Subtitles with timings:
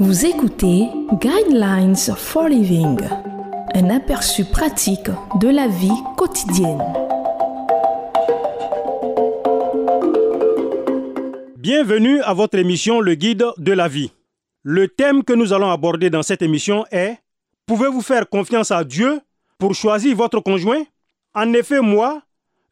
[0.00, 0.88] Vous écoutez
[1.20, 2.98] Guidelines for Living,
[3.74, 5.08] un aperçu pratique
[5.40, 6.82] de la vie quotidienne.
[11.56, 14.10] Bienvenue à votre émission Le Guide de la vie.
[14.64, 17.18] Le thème que nous allons aborder dans cette émission est
[17.66, 19.20] Pouvez-vous faire confiance à Dieu
[19.58, 20.82] pour choisir votre conjoint?
[21.34, 22.20] En effet, moi,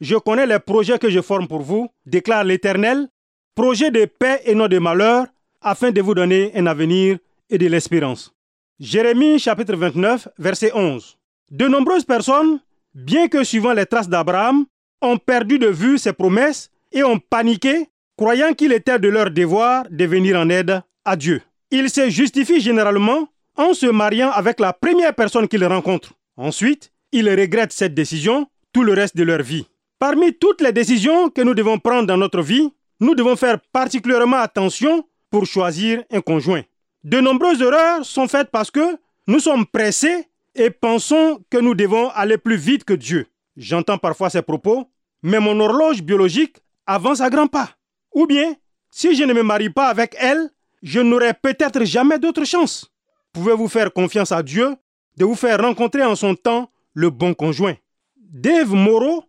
[0.00, 3.06] je connais les projets que je forme pour vous, déclare l'Éternel,
[3.54, 5.26] projets de paix et non de malheur,
[5.62, 7.18] afin de vous donner un avenir
[7.50, 8.32] et de l'espérance.
[8.80, 11.16] Jérémie chapitre 29, verset 11.
[11.50, 12.60] De nombreuses personnes,
[12.94, 14.64] bien que suivant les traces d'Abraham,
[15.00, 19.84] ont perdu de vue ses promesses et ont paniqué, croyant qu'il était de leur devoir
[19.90, 21.42] de venir en aide à Dieu.
[21.70, 26.14] Ils se justifient généralement en se mariant avec la première personne qu'ils rencontrent.
[26.36, 29.66] Ensuite, ils regrettent cette décision tout le reste de leur vie.
[29.98, 34.38] Parmi toutes les décisions que nous devons prendre dans notre vie, nous devons faire particulièrement
[34.38, 36.62] attention pour choisir un conjoint.
[37.02, 42.10] De nombreuses erreurs sont faites parce que nous sommes pressés et pensons que nous devons
[42.10, 43.26] aller plus vite que Dieu.
[43.56, 44.90] J'entends parfois ces propos,
[45.22, 47.70] mais mon horloge biologique avance à grands pas.
[48.14, 48.54] Ou bien,
[48.90, 50.50] si je ne me marie pas avec elle,
[50.82, 52.92] je n'aurai peut-être jamais d'autre chance.
[53.32, 54.76] Pouvez-vous faire confiance à Dieu
[55.16, 57.76] de vous faire rencontrer en son temps le bon conjoint?
[58.18, 59.24] Dave Moreau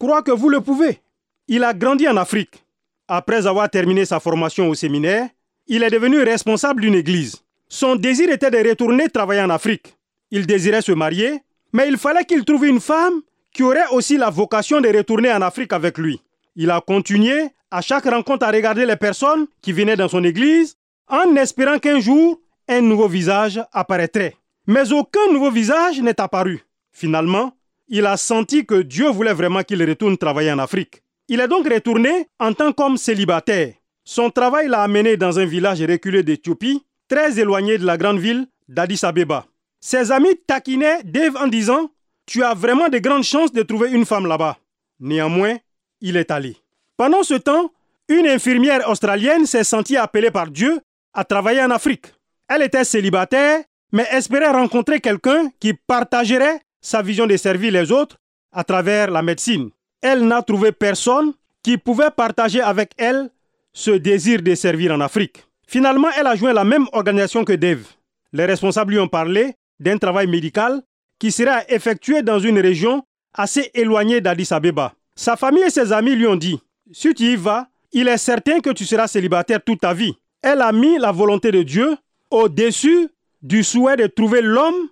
[0.00, 1.00] croit que vous le pouvez.
[1.46, 2.64] Il a grandi en Afrique.
[3.06, 5.28] Après avoir terminé sa formation au séminaire,
[5.66, 7.36] il est devenu responsable d'une église.
[7.68, 9.96] Son désir était de retourner travailler en Afrique.
[10.30, 11.40] Il désirait se marier,
[11.72, 13.20] mais il fallait qu'il trouve une femme
[13.52, 16.20] qui aurait aussi la vocation de retourner en Afrique avec lui.
[16.56, 20.76] Il a continué à chaque rencontre à regarder les personnes qui venaient dans son église
[21.08, 24.36] en espérant qu'un jour, un nouveau visage apparaîtrait.
[24.66, 26.64] Mais aucun nouveau visage n'est apparu.
[26.92, 27.52] Finalement,
[27.88, 31.02] il a senti que Dieu voulait vraiment qu'il retourne travailler en Afrique.
[31.28, 33.74] Il est donc retourné en tant qu'homme célibataire.
[34.04, 38.46] Son travail l'a amené dans un village reculé d'Éthiopie, très éloigné de la grande ville
[38.68, 39.46] d'Addis Abeba.
[39.80, 41.90] Ses amis taquinaient Dave en disant
[42.26, 44.58] Tu as vraiment de grandes chances de trouver une femme là-bas.
[45.00, 45.56] Néanmoins,
[46.00, 46.56] il est allé.
[46.96, 47.72] Pendant ce temps,
[48.08, 50.80] une infirmière australienne s'est sentie appelée par Dieu
[51.14, 52.06] à travailler en Afrique.
[52.48, 58.18] Elle était célibataire, mais espérait rencontrer quelqu'un qui partagerait sa vision de servir les autres
[58.52, 59.70] à travers la médecine.
[60.02, 61.32] Elle n'a trouvé personne
[61.62, 63.30] qui pouvait partager avec elle
[63.74, 65.44] ce désir de servir en Afrique.
[65.66, 67.84] Finalement, elle a joint la même organisation que Dave.
[68.32, 70.80] Les responsables lui ont parlé d'un travail médical
[71.18, 73.02] qui serait effectué dans une région
[73.34, 74.94] assez éloignée d'Addis Abeba.
[75.16, 76.60] Sa famille et ses amis lui ont dit
[76.92, 80.14] Si tu y vas, il est certain que tu seras célibataire toute ta vie.
[80.42, 81.96] Elle a mis la volonté de Dieu
[82.30, 83.08] au-dessus
[83.42, 84.88] du souhait de trouver l'homme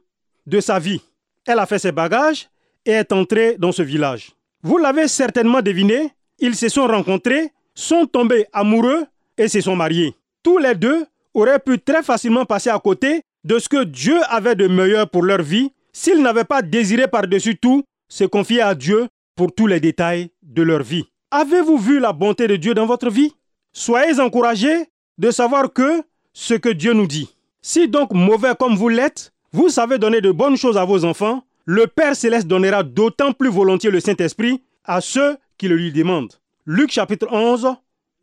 [0.46, 1.00] de sa vie.
[1.46, 2.48] Elle a fait ses bagages
[2.84, 4.32] et est entrée dans ce village.
[4.62, 9.04] Vous l'avez certainement deviné, ils se sont rencontrés sont tombés amoureux
[9.38, 10.14] et se sont mariés.
[10.42, 14.54] Tous les deux auraient pu très facilement passer à côté de ce que Dieu avait
[14.54, 19.08] de meilleur pour leur vie s'ils n'avaient pas désiré par-dessus tout se confier à Dieu
[19.36, 21.04] pour tous les détails de leur vie.
[21.30, 23.34] Avez-vous vu la bonté de Dieu dans votre vie?
[23.72, 24.86] Soyez encouragés
[25.18, 27.34] de savoir que ce que Dieu nous dit.
[27.62, 31.44] Si donc mauvais comme vous l'êtes, vous savez donner de bonnes choses à vos enfants,
[31.64, 36.32] le Père céleste donnera d'autant plus volontiers le Saint-Esprit à ceux qui le lui demandent.
[36.64, 37.74] Luc chapitre 11,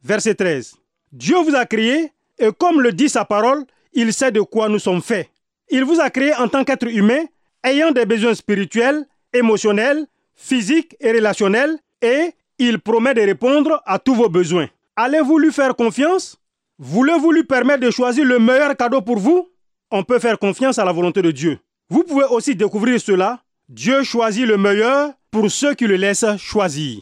[0.02, 0.76] verset 13.
[1.12, 4.80] Dieu vous a créé et comme le dit sa parole, il sait de quoi nous
[4.80, 5.30] sommes faits.
[5.70, 7.26] Il vous a créé en tant qu'être humain,
[7.66, 14.16] ayant des besoins spirituels, émotionnels, physiques et relationnels, et il promet de répondre à tous
[14.16, 14.70] vos besoins.
[14.96, 16.38] Allez-vous lui faire confiance?
[16.78, 19.50] Voulez-vous lui permettre de choisir le meilleur cadeau pour vous?
[19.92, 21.60] On peut faire confiance à la volonté de Dieu.
[21.90, 23.44] Vous pouvez aussi découvrir cela.
[23.68, 27.02] Dieu choisit le meilleur pour ceux qui le laissent choisir.